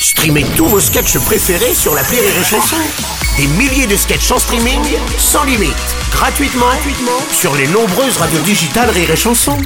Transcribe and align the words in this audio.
Streamez 0.00 0.44
tous 0.56 0.66
vos 0.66 0.80
sketchs 0.80 1.18
préférés 1.18 1.74
sur 1.74 1.94
la 1.94 2.02
Rire 2.02 2.20
et 2.22 2.44
Chanson. 2.44 2.76
Des 3.36 3.46
milliers 3.46 3.86
de 3.86 3.96
sketchs 3.96 4.30
en 4.30 4.38
streaming, 4.38 4.80
sans 5.18 5.44
limite, 5.44 5.74
gratuitement, 6.12 6.66
gratuitement 6.66 7.20
sur 7.32 7.54
les 7.56 7.66
nombreuses 7.68 8.16
radios 8.16 8.40
digitales 8.40 8.90
Rire 8.90 9.10
et 9.10 9.16
Chanson. 9.16 9.56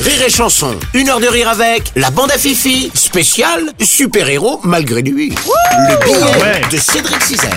Rire 0.00 0.22
et 0.26 0.30
Chanson, 0.30 0.76
une 0.94 1.08
heure 1.08 1.20
de 1.20 1.28
rire 1.28 1.48
avec 1.48 1.92
la 1.96 2.10
bande 2.10 2.30
à 2.30 2.38
Fifi, 2.38 2.90
spécial 2.94 3.72
super-héros 3.80 4.60
malgré 4.64 5.02
lui. 5.02 5.30
Le 5.30 6.04
billet 6.04 6.60
de 6.70 6.76
Cédric 6.76 7.22
Cizer. 7.22 7.50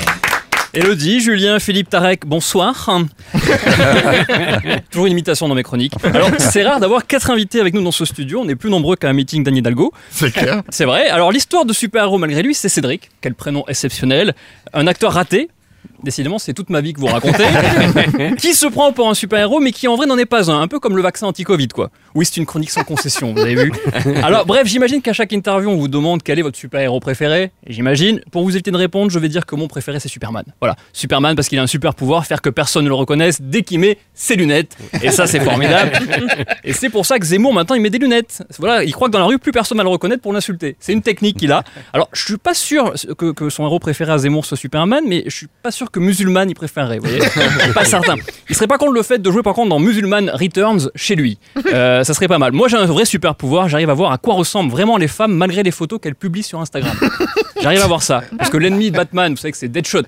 Elodie, 0.76 1.22
Julien, 1.22 1.58
Philippe, 1.60 1.90
Tarek, 1.90 2.26
bonsoir. 2.26 2.90
Toujours 4.92 5.06
une 5.06 5.14
imitation 5.14 5.48
dans 5.48 5.56
mes 5.56 5.64
chroniques. 5.64 5.94
Alors, 6.04 6.30
c'est 6.38 6.64
rare 6.64 6.82
d'avoir 6.82 7.08
quatre 7.08 7.32
invités 7.32 7.62
avec 7.62 7.74
nous 7.74 7.82
dans 7.82 7.94
ce 7.94 8.04
studio. 8.04 8.42
On 8.44 8.50
est 8.50 8.56
plus 8.56 8.70
nombreux 8.70 8.98
qu'à 8.98 9.08
un 9.08 9.14
meeting 9.14 9.42
d'Anne 9.42 9.56
Hidalgo. 9.56 9.94
C'est 10.12 10.32
clair. 10.32 10.64
C'est 10.70 10.84
vrai. 10.84 11.08
Alors, 11.08 11.32
l'histoire 11.32 11.64
de 11.64 11.72
super-héros, 11.72 12.18
malgré 12.18 12.44
lui, 12.44 12.54
c'est 12.54 12.68
Cédric. 12.68 13.10
Quel 13.22 13.36
prénom 13.36 13.64
exceptionnel. 13.70 14.36
Un 14.74 14.86
acteur 14.88 15.14
raté. 15.14 15.50
Décidément, 16.06 16.38
c'est 16.38 16.54
toute 16.54 16.70
ma 16.70 16.82
vie 16.82 16.94
que 16.94 17.00
vous 17.00 17.08
racontez. 17.08 17.46
qui 18.38 18.54
se 18.54 18.68
prend 18.68 18.94
pour 18.94 19.10
un 19.10 19.16
super-héros, 19.16 19.60
mais 19.60 19.72
qui 19.72 19.88
en 19.88 19.96
vrai 19.96 20.06
n'en 20.06 20.20
est 20.20 20.28
pas 20.28 20.52
un. 20.52 20.62
Un 20.62 20.68
peu 20.68 20.80
comme 20.80 20.96
le 20.96 21.02
vaccin 21.02 21.26
anti-Covid, 21.26 21.70
quoi. 21.70 21.90
Oui, 22.14 22.28
c'est 22.28 22.38
une 22.38 22.46
chronique 22.46 22.70
sans 22.70 22.84
concession, 22.84 23.34
vous 23.34 23.40
avez 23.40 23.56
vu. 23.56 23.72
Alors, 24.24 24.46
bref, 24.46 24.68
j'imagine 24.68 25.02
qu'à 25.02 25.14
chaque 25.14 25.34
interview, 25.34 25.68
on 25.68 25.78
vous 25.78 25.88
demande 25.88 26.22
quel 26.22 26.38
est 26.38 26.44
votre 26.44 26.60
super-héros 26.60 27.00
préféré. 27.00 27.52
Et 27.66 27.74
j'imagine, 27.74 28.22
pour 28.32 28.44
vous 28.44 28.52
éviter 28.52 28.70
de 28.70 28.78
répondre, 28.78 29.10
je 29.10 29.18
vais 29.18 29.30
dire 29.30 29.48
que 29.48 29.56
mon 29.56 29.68
préféré, 29.68 30.00
c'est 30.00 30.08
Superman. 30.08 30.46
Voilà. 30.62 30.76
Superman, 30.94 31.36
parce 31.36 31.50
qu'il 31.50 31.58
a 31.58 31.64
un 31.64 31.68
super 31.68 31.96
pouvoir, 31.96 32.28
faire 32.28 32.44
que 32.44 32.52
personne 32.52 32.84
ne 32.84 32.90
le 32.90 32.94
reconnaisse 32.94 33.42
dès 33.42 33.64
qu'il 33.64 33.80
met 33.80 33.98
ses 34.14 34.36
lunettes. 34.36 34.78
Et 35.02 35.10
ça, 35.10 35.26
c'est 35.26 35.40
formidable. 35.40 35.92
Et 36.64 36.74
c'est 36.74 36.90
pour 36.90 37.08
ça 37.08 37.18
que 37.18 37.26
Zemmour, 37.26 37.52
maintenant, 37.52 37.76
il 37.76 37.82
met 37.82 37.90
des 37.90 37.98
lunettes. 37.98 38.44
Voilà, 38.60 38.84
il 38.84 38.94
croit 38.94 39.08
que 39.08 39.14
dans 39.14 39.20
la 39.20 39.26
rue, 39.26 39.40
plus 39.40 39.52
personne 39.52 39.80
va 39.80 39.84
le 39.84 39.90
reconnaître 39.90 40.22
pour 40.22 40.34
l'insulter. 40.34 40.76
C'est 40.80 40.94
une 40.94 41.02
technique 41.02 41.38
qu'il 41.38 41.52
a. 41.52 41.64
Alors, 41.94 42.10
je 42.14 42.24
suis 42.24 42.38
pas 42.38 42.54
sûr 42.54 42.94
que, 43.18 43.32
que 43.32 43.50
son 43.50 43.66
héros 43.66 43.80
préféré 43.80 44.12
à 44.12 44.20
Zemmour 44.20 44.46
soit 44.46 44.56
Superman, 44.56 45.04
mais 45.08 45.24
je 45.26 45.36
suis 45.36 45.48
pas 45.64 45.72
sûr 45.72 45.90
que 45.90 45.95
Musulman 46.00 46.44
il 46.48 46.56
préférerait. 46.56 47.00
Vous 47.00 47.08
voyez 47.10 47.22
pas 47.74 47.86
certain. 47.86 48.16
Il 48.50 48.56
serait 48.56 48.68
pas 48.68 48.78
contre 48.78 48.94
le 48.94 49.04
fait 49.04 49.20
de 49.22 49.32
jouer 49.32 49.42
par 49.44 49.54
contre 49.54 49.70
dans 49.70 49.80
Musulman 49.80 50.28
Returns 50.34 50.90
chez 50.96 51.16
lui. 51.16 51.38
Euh, 51.74 52.04
ça 52.04 52.14
serait 52.14 52.28
pas 52.28 52.38
mal. 52.38 52.52
Moi, 52.52 52.68
j'ai 52.68 52.78
un 52.78 52.86
vrai 52.86 53.06
super 53.06 53.36
pouvoir. 53.36 53.70
J'arrive 53.70 53.90
à 53.90 53.94
voir 53.94 54.12
à 54.12 54.18
quoi 54.18 54.36
ressemblent 54.36 54.72
vraiment 54.72 54.98
les 54.98 55.08
femmes 55.08 55.34
malgré 55.34 55.64
les 55.64 55.72
photos 55.72 56.00
qu'elles 56.02 56.16
publient 56.16 56.44
sur 56.44 56.60
Instagram. 56.62 56.96
J'arrive 57.62 57.82
à 57.82 57.88
voir 57.88 58.04
ça. 58.04 58.24
Parce 58.38 58.50
que 58.50 58.58
l'ennemi 58.58 58.92
de 58.92 58.98
Batman, 58.98 59.32
vous 59.32 59.38
savez 59.38 59.52
que 59.52 59.58
c'est 59.58 59.70
Deadshot. 59.70 60.04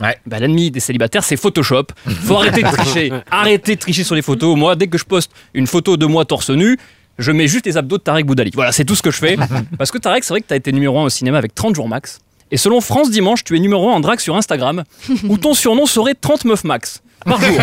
Ouais. 0.00 0.16
Bah, 0.26 0.38
l'ennemi 0.38 0.70
des 0.70 0.80
célibataires, 0.80 1.24
c'est 1.24 1.36
Photoshop. 1.36 1.86
Faut 2.24 2.36
arrêter 2.36 2.62
de 2.62 2.68
tricher. 2.72 3.12
Arrêtez 3.30 3.74
de 3.74 3.80
tricher 3.80 4.04
sur 4.04 4.14
les 4.14 4.22
photos. 4.22 4.56
Moi, 4.56 4.74
dès 4.76 4.86
que 4.86 4.96
je 4.96 5.04
poste 5.04 5.30
une 5.52 5.66
photo 5.66 5.96
de 5.96 6.06
moi 6.06 6.24
torse 6.24 6.50
nu, 6.50 6.78
je 7.18 7.32
mets 7.32 7.48
juste 7.48 7.66
les 7.66 7.76
abdos 7.76 7.98
de 7.98 8.02
Tarek 8.02 8.24
Boudali. 8.24 8.50
Voilà, 8.54 8.72
c'est 8.72 8.84
tout 8.86 8.94
ce 8.94 9.02
que 9.02 9.10
je 9.10 9.18
fais. 9.18 9.36
Parce 9.76 9.90
que 9.90 9.98
Tarek, 9.98 10.24
c'est 10.24 10.32
vrai 10.32 10.40
que 10.40 10.46
tu 10.46 10.54
as 10.54 10.56
été 10.56 10.72
numéro 10.72 10.98
1 11.00 11.04
au 11.04 11.08
cinéma 11.10 11.36
avec 11.36 11.54
30 11.54 11.74
jours 11.74 11.86
max. 11.86 12.20
Et 12.50 12.56
selon 12.56 12.80
France 12.80 13.10
Dimanche, 13.10 13.44
tu 13.44 13.56
es 13.56 13.60
numéro 13.60 13.90
1 13.90 13.94
en 13.94 14.00
drague 14.00 14.20
sur 14.20 14.36
Instagram, 14.36 14.84
où 15.28 15.38
ton 15.38 15.54
surnom 15.54 15.86
serait 15.86 16.14
30 16.14 16.44
meufs 16.44 16.64
max. 16.64 17.02
Par 17.24 17.40
jour. 17.40 17.50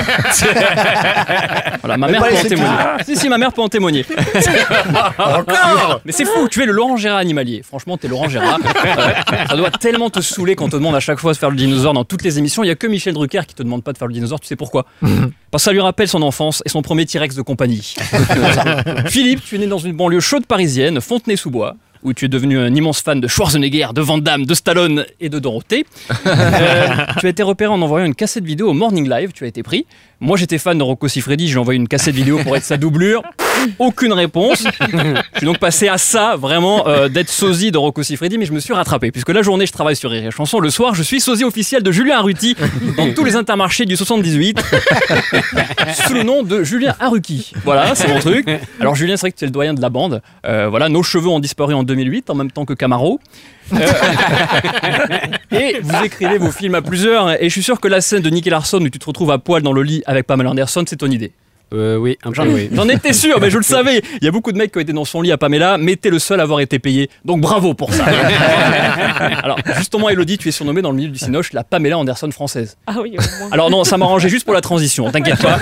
voilà, 1.81 1.97
ma 1.97 2.07
mère 2.07 2.23
peut 2.23 2.37
en 2.37 2.43
témoigner. 2.43 2.77
Si, 3.05 3.15
si, 3.15 3.29
ma 3.29 3.37
mère 3.37 3.51
peut 3.53 3.61
en 3.61 3.69
témoigner. 3.69 4.05
Encore 5.17 6.01
Mais 6.05 6.11
c'est 6.11 6.25
fou, 6.25 6.47
tu 6.47 6.61
es 6.61 6.65
le 6.65 6.71
Laurent 6.71 6.97
Gérard 6.97 7.17
animalier. 7.17 7.63
Franchement, 7.63 7.97
t'es 7.97 8.07
Laurent 8.07 8.29
Gérard. 8.29 8.59
Euh, 8.85 9.13
ça 9.49 9.55
doit 9.55 9.71
tellement 9.71 10.09
te 10.09 10.19
saouler 10.21 10.55
quand 10.55 10.65
on 10.65 10.69
te 10.69 10.75
demande 10.75 10.95
à 10.95 10.99
chaque 10.99 11.19
fois 11.19 11.33
de 11.33 11.37
faire 11.37 11.49
le 11.49 11.55
dinosaure 11.55 11.93
dans 11.93 12.03
toutes 12.03 12.23
les 12.23 12.37
émissions. 12.37 12.63
Il 12.63 12.67
y 12.67 12.71
a 12.71 12.75
que 12.75 12.87
Michel 12.87 13.13
Drucker 13.13 13.41
qui 13.47 13.55
te 13.55 13.63
demande 13.63 13.83
pas 13.83 13.93
de 13.93 13.97
faire 13.97 14.07
le 14.07 14.13
dinosaure. 14.13 14.39
Tu 14.39 14.47
sais 14.47 14.55
pourquoi? 14.55 14.85
Parce 15.49 15.63
que 15.63 15.69
ça 15.69 15.71
lui 15.71 15.81
rappelle 15.81 16.07
son 16.07 16.21
enfance 16.21 16.61
et 16.65 16.69
son 16.69 16.81
premier 16.81 17.05
T-Rex 17.05 17.35
de 17.35 17.41
compagnie. 17.41 17.95
Philippe, 19.07 19.43
tu 19.43 19.55
es 19.55 19.57
né 19.57 19.67
dans 19.67 19.77
une 19.77 19.93
banlieue 19.93 20.19
chaude 20.19 20.45
parisienne, 20.45 21.01
Fontenay-sous-Bois. 21.01 21.75
Où 22.07 22.13
tu 22.13 22.23
es 22.23 22.27
devenu 22.29 22.57
un 22.57 22.73
immense 22.73 23.01
fan 23.01 23.19
de 23.19 23.27
Schwarzenegger, 23.27 23.87
de 23.93 23.99
Van 23.99 24.17
Damme, 24.17 24.45
de 24.45 24.53
Stallone 24.53 25.05
et 25.19 25.27
de 25.27 25.39
Dorothée. 25.39 25.85
Euh, 26.27 27.05
tu 27.19 27.25
as 27.25 27.29
été 27.29 27.43
repéré 27.43 27.71
en 27.71 27.81
envoyant 27.81 28.05
une 28.05 28.15
cassette 28.15 28.43
vidéo 28.43 28.69
au 28.69 28.73
Morning 28.73 29.09
Live, 29.09 29.31
tu 29.33 29.43
as 29.43 29.47
été 29.47 29.63
pris. 29.63 29.85
Moi 30.19 30.37
j'étais 30.37 30.57
fan 30.57 30.77
de 30.77 30.83
Rocco 30.83 31.07
Siffredi, 31.07 31.47
j'ai 31.47 31.57
envoyé 31.57 31.79
une 31.79 31.87
cassette 31.87 32.15
vidéo 32.15 32.39
pour 32.43 32.55
être 32.55 32.63
sa 32.63 32.77
doublure. 32.77 33.21
Aucune 33.79 34.13
réponse. 34.13 34.63
Je 34.81 35.37
suis 35.37 35.45
donc 35.45 35.59
passé 35.59 35.87
à 35.87 35.97
ça, 35.97 36.35
vraiment, 36.35 36.87
euh, 36.87 37.09
d'être 37.09 37.29
sosie 37.29 37.71
de 37.71 37.77
Rocco 37.77 38.03
Siffredi, 38.03 38.37
mais 38.37 38.45
je 38.45 38.53
me 38.53 38.59
suis 38.59 38.73
rattrapé. 38.73 39.11
Puisque 39.11 39.29
la 39.29 39.41
journée, 39.41 39.65
je 39.65 39.71
travaille 39.71 39.95
sur 39.95 40.11
Rire 40.11 40.25
et 40.25 40.31
Chanson. 40.31 40.59
Le 40.59 40.69
soir, 40.69 40.95
je 40.95 41.03
suis 41.03 41.19
sosie 41.19 41.43
officiel 41.43 41.83
de 41.83 41.91
Julien 41.91 42.17
Arruti 42.17 42.55
dans 42.97 43.13
tous 43.13 43.23
les 43.23 43.35
intermarchés 43.35 43.85
du 43.85 43.95
78, 43.95 44.59
sous 46.07 46.13
le 46.13 46.23
nom 46.23 46.43
de 46.43 46.63
Julien 46.63 46.95
Haruki. 46.99 47.51
Voilà, 47.63 47.95
c'est 47.95 48.07
mon 48.07 48.19
truc. 48.19 48.47
Alors, 48.79 48.95
Julien, 48.95 49.17
c'est 49.17 49.21
vrai 49.21 49.31
que 49.31 49.37
tu 49.37 49.43
es 49.43 49.47
le 49.47 49.51
doyen 49.51 49.73
de 49.73 49.81
la 49.81 49.89
bande. 49.89 50.21
Euh, 50.45 50.67
voilà, 50.69 50.89
nos 50.89 51.03
cheveux 51.03 51.29
ont 51.29 51.39
disparu 51.39 51.73
en 51.73 51.83
2008, 51.83 52.29
en 52.29 52.35
même 52.35 52.51
temps 52.51 52.65
que 52.65 52.73
Camaro. 52.73 53.19
Euh, 53.73 53.77
et 55.51 55.79
vous 55.81 56.03
écrivez 56.03 56.37
vos 56.37 56.51
films 56.51 56.75
à 56.75 56.81
plusieurs, 56.81 57.41
et 57.41 57.45
je 57.45 57.49
suis 57.49 57.63
sûr 57.63 57.79
que 57.79 57.87
la 57.87 58.01
scène 58.01 58.21
de 58.21 58.29
Nicky 58.29 58.49
Larson 58.49 58.79
où 58.79 58.89
tu 58.89 58.99
te 58.99 59.05
retrouves 59.05 59.31
à 59.31 59.37
poil 59.37 59.61
dans 59.61 59.73
le 59.73 59.83
lit 59.83 60.03
avec 60.05 60.25
Pamela 60.27 60.51
Anderson, 60.51 60.83
c'est 60.87 60.97
ton 60.97 61.11
idée. 61.11 61.31
Euh, 61.73 61.97
oui, 61.97 62.17
un 62.23 62.29
peu, 62.29 62.35
J'en 62.35 62.47
oui. 62.47 62.69
j'en 62.71 62.87
étais 62.87 63.13
sûr, 63.13 63.39
mais 63.41 63.49
je 63.49 63.57
le 63.57 63.63
savais. 63.75 64.01
Il 64.21 64.25
y 64.25 64.27
a 64.27 64.31
beaucoup 64.31 64.51
de 64.51 64.57
mecs 64.57 64.71
qui 64.71 64.77
ont 64.77 64.81
été 64.81 64.93
dans 64.93 65.05
son 65.05 65.21
lit 65.21 65.31
à 65.31 65.37
Pamela, 65.37 65.77
mais 65.77 65.95
t'es 65.95 66.09
le 66.09 66.19
seul 66.19 66.39
à 66.39 66.43
avoir 66.43 66.59
été 66.61 66.79
payé. 66.79 67.09
Donc 67.25 67.41
bravo 67.41 67.73
pour 67.73 67.93
ça. 67.93 68.05
Alors, 69.43 69.59
justement, 69.77 70.09
Elodie, 70.09 70.37
tu 70.37 70.47
es 70.49 70.51
surnommée 70.51 70.81
dans 70.81 70.91
le 70.91 70.97
milieu 70.97 71.09
du 71.09 71.19
Cinoche 71.19 71.53
la 71.53 71.63
Pamela 71.63 71.97
Anderson 71.97 72.29
française. 72.31 72.77
Ah 72.87 72.95
oui, 73.01 73.15
au 73.17 73.39
moins. 73.39 73.51
Alors 73.51 73.69
non, 73.69 73.83
ça 73.83 73.97
m'arrangeait 73.97 74.29
juste 74.29 74.45
pour 74.45 74.53
la 74.53 74.61
transition, 74.61 75.11
t'inquiète 75.11 75.41
pas. 75.41 75.59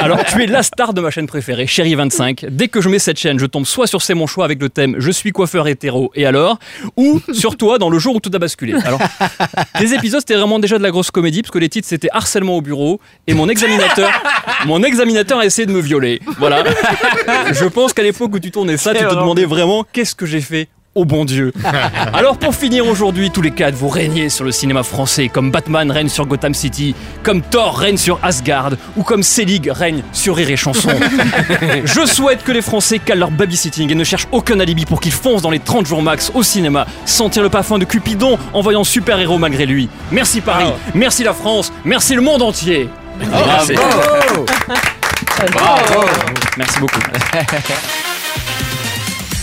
Alors 0.00 0.24
tu 0.24 0.42
es 0.42 0.46
la 0.46 0.62
star 0.62 0.92
de 0.92 1.00
ma 1.00 1.10
chaîne 1.10 1.26
préférée, 1.26 1.66
Chérie 1.66 1.94
25. 1.94 2.46
Dès 2.50 2.68
que 2.68 2.80
je 2.80 2.88
mets 2.88 2.98
cette 2.98 3.18
chaîne, 3.18 3.38
je 3.38 3.46
tombe 3.46 3.64
soit 3.66 3.86
sur 3.86 4.02
C'est 4.02 4.14
mon 4.14 4.26
choix 4.26 4.44
avec 4.44 4.60
le 4.60 4.68
thème 4.68 4.96
Je 4.98 5.10
suis 5.10 5.32
coiffeur 5.32 5.66
hétéro 5.68 6.10
et 6.14 6.26
alors, 6.26 6.58
ou 6.96 7.20
sur 7.32 7.56
toi 7.56 7.78
dans 7.78 7.90
le 7.90 7.98
jour 7.98 8.16
où 8.16 8.20
tout 8.20 8.30
a 8.34 8.38
basculé. 8.38 8.74
Alors, 8.84 9.00
les 9.80 9.94
épisodes 9.94 10.20
c'était 10.20 10.34
vraiment 10.36 10.58
déjà 10.58 10.78
de 10.78 10.82
la 10.82 10.90
grosse 10.90 11.10
comédie 11.10 11.42
parce 11.42 11.52
que 11.52 11.58
les 11.58 11.68
titres 11.68 11.88
c'était 11.88 12.08
harcèlement 12.12 12.56
au 12.56 12.60
bureau 12.62 13.00
et 13.26 13.34
mon 13.34 13.48
examinateur, 13.48 14.10
mon 14.66 14.82
examinateur 14.82 15.37
a 15.38 15.46
essayé 15.46 15.66
de 15.66 15.72
me 15.72 15.80
violer. 15.80 16.20
Voilà. 16.38 16.64
Je 17.52 17.64
pense 17.66 17.92
qu'à 17.92 18.02
l'époque 18.02 18.34
où 18.34 18.38
tu 18.38 18.50
tournais 18.50 18.76
ça, 18.76 18.94
tu 18.94 19.04
te 19.04 19.14
demandais 19.14 19.44
vraiment 19.44 19.84
qu'est-ce 19.92 20.14
que 20.14 20.26
j'ai 20.26 20.40
fait 20.40 20.68
au 20.98 21.04
bon 21.04 21.24
Dieu. 21.24 21.52
Alors 22.12 22.38
pour 22.38 22.54
finir 22.54 22.86
aujourd'hui, 22.86 23.30
tous 23.30 23.40
les 23.40 23.52
quatre, 23.52 23.74
vous 23.74 23.88
régnez 23.88 24.28
sur 24.28 24.44
le 24.44 24.50
cinéma 24.50 24.82
français, 24.82 25.28
comme 25.28 25.50
Batman 25.50 25.90
règne 25.92 26.08
sur 26.08 26.26
Gotham 26.26 26.54
City, 26.54 26.94
comme 27.22 27.40
Thor 27.40 27.78
règne 27.78 27.96
sur 27.96 28.18
Asgard, 28.22 28.72
ou 28.96 29.04
comme 29.04 29.22
Selig 29.22 29.70
règne 29.70 30.02
sur 30.12 30.34
Rire 30.34 30.50
et 30.50 30.56
Chanson. 30.56 30.90
Je 31.84 32.04
souhaite 32.04 32.42
que 32.42 32.50
les 32.50 32.62
Français 32.62 32.98
calent 32.98 33.20
leur 33.20 33.30
babysitting 33.30 33.92
et 33.92 33.94
ne 33.94 34.04
cherchent 34.04 34.28
aucun 34.32 34.58
alibi 34.58 34.86
pour 34.86 35.00
qu'ils 35.00 35.12
foncent 35.12 35.42
dans 35.42 35.50
les 35.50 35.60
30 35.60 35.86
jours 35.86 36.02
max 36.02 36.32
au 36.34 36.42
cinéma, 36.42 36.86
sentir 37.04 37.44
le 37.44 37.48
parfum 37.48 37.78
de 37.78 37.84
Cupidon 37.84 38.36
en 38.52 38.60
voyant 38.60 38.82
super-héros 38.82 39.38
malgré 39.38 39.66
lui. 39.66 39.88
Merci 40.10 40.40
Paris, 40.40 40.72
merci 40.94 41.22
la 41.22 41.32
France, 41.32 41.72
merci 41.84 42.16
le 42.16 42.22
monde 42.22 42.42
entier. 42.42 42.88
Merci. 45.40 45.54
Merci 46.56 46.78
beaucoup. 46.80 47.00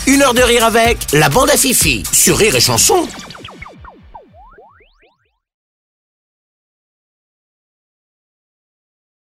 Une 0.08 0.22
heure 0.22 0.34
de 0.34 0.42
rire 0.42 0.66
avec 0.66 0.98
la 1.14 1.30
bande 1.30 1.50
à 1.50 1.58
Fifi 1.58 2.04
sur 2.12 2.38
Rire 2.38 2.56
et 2.56 2.60
Chanson. 2.62 3.08